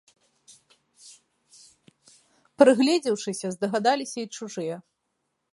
Прыгледзеўшыся, 2.63 3.55
здагадаліся 3.57 4.19
і 4.25 4.29
чужыя. 4.39 4.75